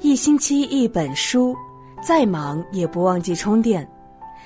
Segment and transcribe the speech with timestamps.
[0.00, 1.56] 一星期一本书，
[2.02, 3.86] 再忙也不忘记充电。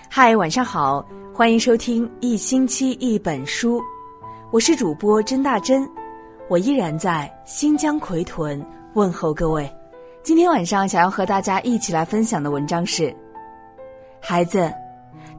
[0.09, 1.05] 嗨，晚上好，
[1.35, 3.83] 欢迎收听一星期一本书，
[4.53, 5.89] 我是主播甄大珍，
[6.49, 9.69] 我依然在新疆奎屯问候各位。
[10.23, 13.13] 今天晚上想要和大家一起来分享的文章是：
[14.21, 14.73] 孩子，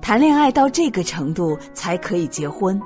[0.02, 2.80] 谈恋爱到这个程度才可以结婚。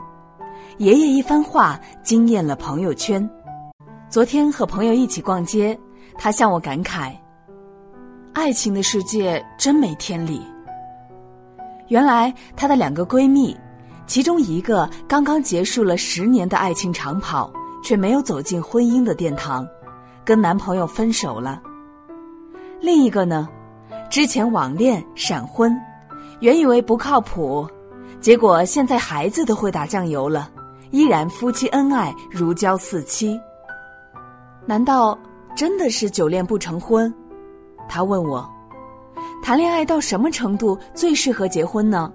[0.77, 3.27] 爷爷一番话惊艳了朋友圈。
[4.09, 5.77] 昨天和朋友一起逛街。
[6.17, 7.13] 她向我感慨
[8.33, 10.41] ：“爱情的世界真没天理。”
[11.89, 13.55] 原来她的两个闺蜜，
[14.07, 17.51] 其中一个刚刚结束了十年的爱情长跑，
[17.83, 19.67] 却没有走进婚姻的殿堂，
[20.23, 21.61] 跟男朋友分手了；
[22.81, 23.47] 另一个呢，
[24.09, 25.71] 之前网恋闪婚，
[26.39, 27.67] 原以为不靠谱，
[28.19, 30.49] 结果现在孩子都会打酱油了，
[30.89, 33.39] 依然夫妻恩爱如胶似漆。
[34.65, 35.15] 难道？
[35.55, 37.11] 真的是久恋不成婚，
[37.87, 38.45] 他问我，
[39.41, 42.11] 谈恋爱到什么程度最适合结婚呢？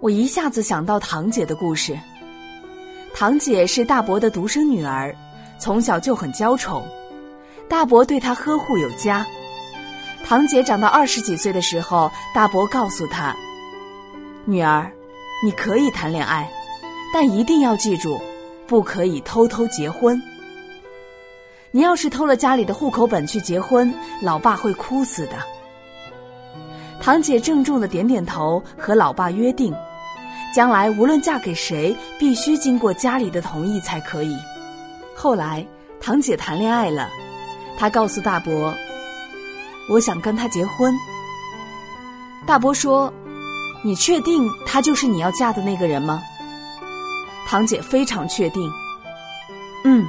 [0.00, 1.98] 我一下子想到堂姐的故事。
[3.12, 5.12] 堂姐是大伯的独生女儿，
[5.58, 6.86] 从小就很娇宠，
[7.68, 9.26] 大伯对她呵护有加。
[10.24, 13.34] 堂姐长到二十几岁的时候，大伯告诉她
[14.46, 14.88] ：“女儿，
[15.42, 16.48] 你可以谈恋爱，
[17.12, 18.20] 但一定要记住，
[18.68, 20.22] 不可以偷偷结婚。”
[21.70, 25.32] 你要是偷了家里的户口本去结婚，老爸会哭死的。
[27.00, 29.74] 堂姐郑重的点点头，和老爸约定，
[30.54, 34.36] 将来无论嫁给谁，必须经过家里的同意才可以。
[35.14, 35.64] 后来，
[36.00, 37.08] 堂姐谈恋爱了，
[37.78, 38.74] 她告诉大伯
[39.92, 40.94] ：“我想跟他结婚。”
[42.46, 43.12] 大伯说
[43.84, 46.22] ：“你确定他就是你要嫁的那个人吗？”
[47.46, 48.70] 堂姐非常确定。
[49.84, 50.06] 嗯。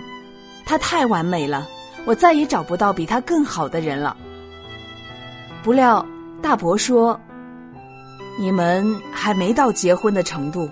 [0.70, 1.67] 他太完美了，
[2.06, 4.16] 我再也找不到比他更好的人了。
[5.64, 6.05] 不料
[6.43, 7.20] 大伯说
[8.39, 10.70] ：“你们还没到结婚的程度。”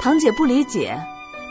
[0.00, 0.98] 堂姐不理解，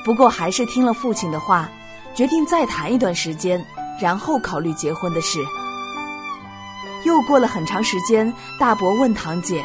[0.04, 1.70] 不过还是听了父亲的话，
[2.16, 3.64] 决定再谈一段时间，
[4.02, 5.38] 然后考虑结婚的事。
[7.04, 9.64] 又过了很长时间，大伯问堂姐：“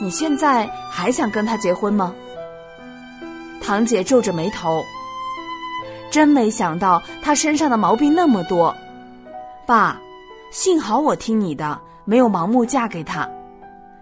[0.00, 2.14] 你现在还想跟他结婚吗？”
[3.60, 4.84] 堂姐皱着眉头。
[6.12, 8.76] 真没想到他身上的毛病那么多，
[9.66, 9.98] 爸，
[10.50, 13.26] 幸好我听你的，没有盲目嫁给他。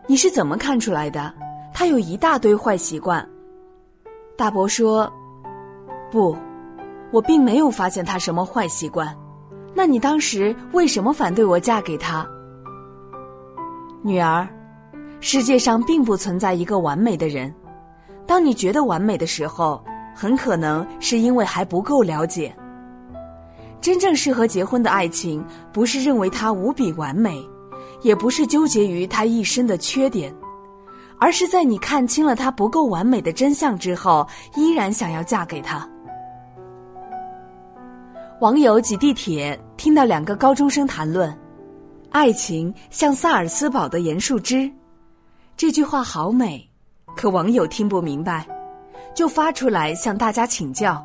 [0.08, 1.32] 你是怎么看出来的？
[1.72, 3.24] 他有一大堆坏习惯。
[4.36, 5.08] 大伯说
[6.10, 6.36] ：“不，
[7.12, 9.16] 我并没有发现他什么坏习惯。
[9.72, 12.26] 那你当时为什么反对我嫁给他？”
[14.02, 14.48] 女儿，
[15.20, 17.54] 世界上并不存在一个完美的人。
[18.26, 19.80] 当你觉得完美的时候。
[20.20, 22.54] 很可能是因为还不够了解。
[23.80, 25.42] 真正适合结婚的爱情，
[25.72, 27.42] 不是认为他无比完美，
[28.02, 30.30] 也不是纠结于他一身的缺点，
[31.18, 35.88] 而是在你看清了他不够完美的真相之后，依然想要嫁给他。
[38.40, 41.34] 网友挤地铁听到两个高中生谈论
[42.12, 44.70] ：“爱情像萨尔斯堡的盐树枝。”
[45.56, 46.62] 这句话好美，
[47.16, 48.46] 可网友听不明白。
[49.14, 51.04] 就发出来向大家请教。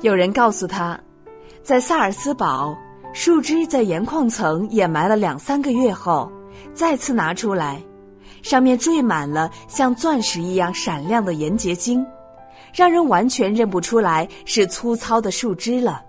[0.00, 0.98] 有人告诉他，
[1.62, 2.76] 在萨尔斯堡，
[3.12, 6.30] 树枝在盐矿层掩埋了两三个月后，
[6.74, 7.80] 再次拿出来，
[8.42, 12.04] 上面缀满了像钻石一样闪亮的盐结晶，
[12.74, 16.02] 让人完全认不出来是粗糙的树枝了。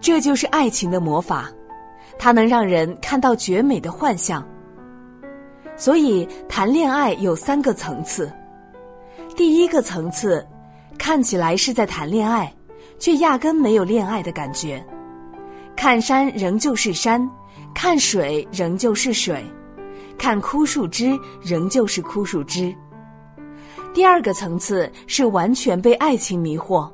[0.00, 1.50] 这就是爱情的魔法，
[2.18, 4.46] 它能让人看到绝美的幻象。
[5.76, 8.32] 所以，谈恋爱有三个层次。
[9.38, 10.44] 第一个层次，
[10.98, 12.52] 看起来是在谈恋爱，
[12.98, 14.84] 却压根没有恋爱的感觉。
[15.76, 17.24] 看山仍旧是山，
[17.72, 19.40] 看水仍旧是水，
[20.18, 22.74] 看枯树枝仍旧是枯树枝。
[23.94, 26.90] 第二个层次是完全被爱情迷惑，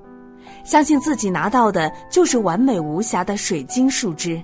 [0.66, 4.38] 相信自己拿到的就是完美无瑕的水晶树枝，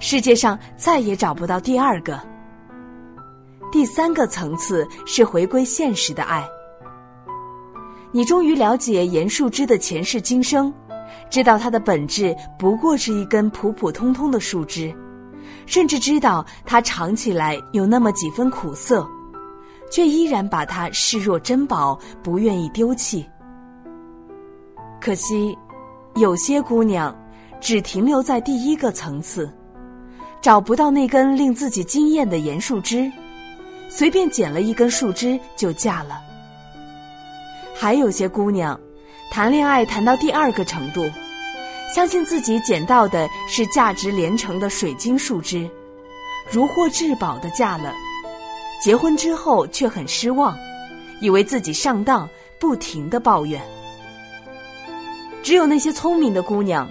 [0.00, 2.20] 世界上再也找不到第二个。
[3.72, 6.46] 第三个层次是回归现实的爱。
[8.14, 10.72] 你终于了解盐树枝的前世今生，
[11.30, 14.94] 知道它的本质不过是一根普普通通的树枝，
[15.64, 19.08] 甚至知道它尝起来有那么几分苦涩，
[19.90, 23.26] 却依然把它视若珍宝，不愿意丢弃。
[25.00, 25.56] 可惜，
[26.16, 27.16] 有些姑娘
[27.62, 29.50] 只停留在第一个层次，
[30.42, 33.10] 找不到那根令自己惊艳的盐树枝，
[33.88, 36.20] 随便捡了一根树枝就嫁了。
[37.82, 38.78] 还有些姑娘，
[39.28, 41.04] 谈恋爱谈到第二个程度，
[41.92, 45.68] 相信自己捡到的是价值连城的水晶树枝，
[46.48, 47.92] 如获至宝的嫁了。
[48.80, 50.56] 结婚之后却很失望，
[51.20, 52.28] 以为自己上当，
[52.60, 53.60] 不停的抱怨。
[55.42, 56.88] 只有那些聪明的姑娘，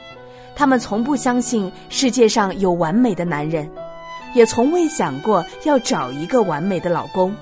[0.58, 3.72] 她们从不相信世界上有完美的男人，
[4.34, 7.34] 也从未想过要找一个完美的老公。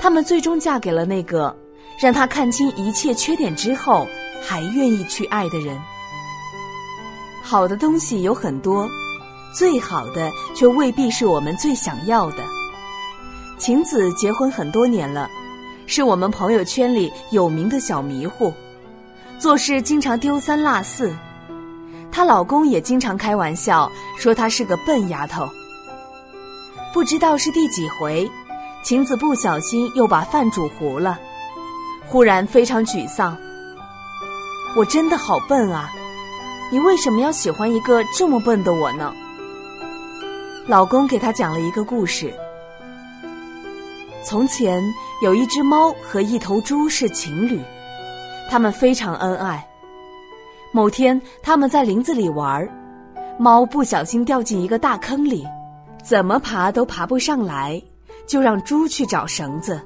[0.00, 1.54] 她们最终嫁给了那个
[2.02, 4.08] 让他看清一切缺点之后
[4.44, 5.80] 还愿意去爱的人。
[7.44, 8.88] 好的东西有很多，
[9.56, 12.38] 最好的却未必是我们最想要的。
[13.56, 15.30] 晴子结婚很多年了，
[15.86, 18.52] 是我们朋友圈里有名的小迷糊。
[19.38, 21.14] 做事经常丢三落四，
[22.10, 23.88] 她老公也经常开玩笑
[24.18, 25.48] 说她是个笨丫头。
[26.92, 28.28] 不知道是第几回，
[28.82, 31.16] 晴子不小心又把饭煮糊了，
[32.12, 33.34] 忽然非常沮丧。
[34.76, 35.90] 我真的好笨啊！
[36.70, 39.14] 你为什么要喜欢一个这么笨的我呢？
[40.66, 42.30] 老公给她讲了一个故事。
[44.22, 44.84] 从前
[45.22, 47.58] 有一只猫和一头猪是情侣。
[48.50, 49.66] 他们非常恩爱。
[50.70, 52.68] 某天，他们在林子里玩，
[53.38, 55.46] 猫不小心掉进一个大坑里，
[56.04, 57.82] 怎么爬都爬不上来，
[58.26, 59.80] 就让猪去找绳子。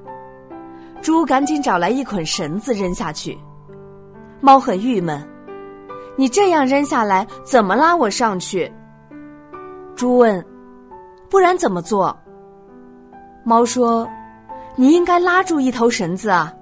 [1.07, 3.39] 猪赶紧找来一捆绳子扔下去，
[4.41, 5.25] 猫很郁闷
[6.19, 8.69] ：“你这样扔下来，怎么拉我上去？”
[9.95, 10.45] 猪问
[11.31, 12.13] ：“不然怎么做？”
[13.47, 14.05] 猫说
[14.75, 16.53] ：“你应该拉住一头绳子啊。”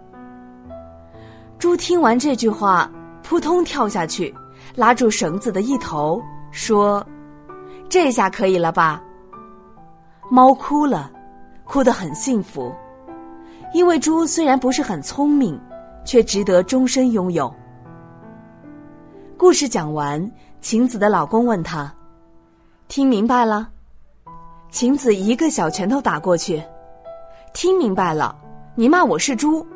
[1.59, 2.87] 猪听完这句话，
[3.23, 4.35] 扑通跳下去，
[4.75, 7.03] 拉住绳子的一头，说
[7.89, 9.03] ：“这下可以了吧？”
[10.31, 11.11] 猫哭了，
[11.65, 12.71] 哭得很幸福，
[13.75, 15.61] 因为猪虽然不是很聪明，
[16.05, 17.53] 却值得终身拥有。
[19.37, 20.31] 故事讲完，
[20.61, 21.93] 晴子的老公问他
[22.87, 23.69] ：“听明白了？”
[24.71, 26.63] 晴子一个小拳头打过去
[27.53, 28.37] ：“听明白了，
[28.77, 29.67] 你骂我是猪。”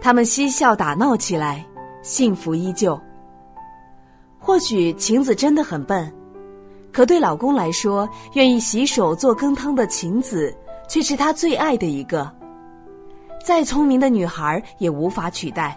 [0.00, 1.66] 他们嬉笑打闹起来，
[2.02, 2.98] 幸福依旧。
[4.38, 6.10] 或许晴子真的很笨，
[6.92, 10.56] 可对老公来说，愿意洗手做羹汤的晴子
[10.88, 12.32] 却是他最爱的一个。
[13.42, 15.76] 再聪明的女孩也无法取代。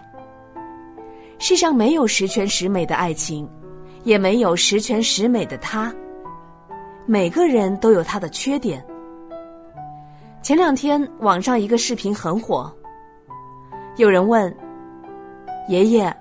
[1.38, 3.48] 世上没有十全十美的爱情，
[4.04, 5.92] 也没有十全十美的他。
[7.06, 8.84] 每个人都有他的缺点。
[10.42, 12.72] 前两天网上一个视频很火。
[13.96, 14.54] 有人问
[15.68, 16.14] ：“爷爷，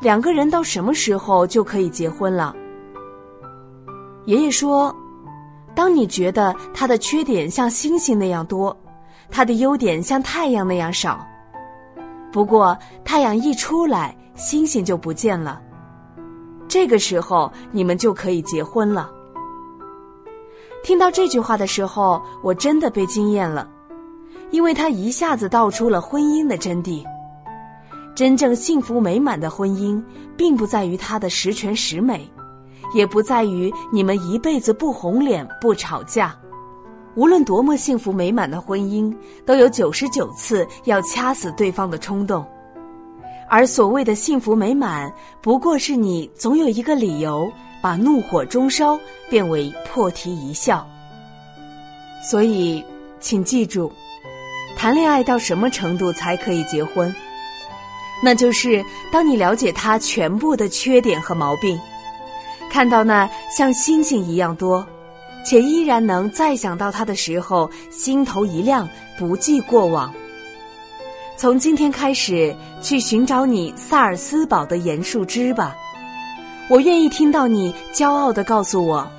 [0.00, 2.54] 两个人到什么时候就可以结婚了？”
[4.26, 4.94] 爷爷说
[5.74, 8.76] ：“当你觉得他的缺点像星星那样多，
[9.30, 11.26] 他的优点像太阳那样少，
[12.32, 15.60] 不过太阳一出来，星星就不见了，
[16.68, 19.10] 这个时候你们就可以结婚了。”
[20.82, 23.68] 听到这句话的时候，我真的被惊艳了。
[24.50, 27.04] 因为他一下子道出了婚姻的真谛。
[28.16, 30.02] 真正幸福美满的婚姻，
[30.36, 32.28] 并不在于他的十全十美，
[32.92, 36.34] 也不在于你们一辈子不红脸不吵架。
[37.14, 39.14] 无论多么幸福美满的婚姻，
[39.44, 42.46] 都有九十九次要掐死对方的冲动。
[43.48, 47.50] 而所谓的幸福美满，不过是你总有一个理由，
[47.82, 48.98] 把怒火中烧
[49.28, 50.86] 变为破涕一笑。
[52.22, 52.84] 所以，
[53.18, 53.90] 请记住。
[54.76, 57.12] 谈恋爱到什么程度才可以结婚？
[58.22, 61.78] 那就是当你了解他全部的缺点和毛病，
[62.70, 64.86] 看到那像星星一样多，
[65.44, 70.12] 且依然能再想到他的时候，心头一亮，不计过往。
[71.36, 75.74] 从今天开始，去寻找你萨尔斯堡的盐树枝吧。
[76.68, 79.10] 我愿意听到你骄傲的告诉我，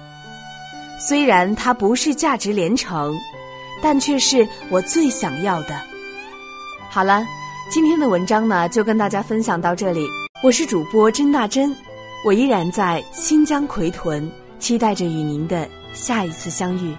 [1.00, 3.16] 虽然它不是价值连城。
[3.84, 5.70] 但却是我最想要的。
[6.92, 7.25] 好了，
[7.72, 10.06] 今天的文章呢，就跟大家分享到这里。
[10.44, 11.75] 我是主播甄大珍，
[12.24, 16.95] 我依然在新疆奎屯，期待着与您的下一次相遇。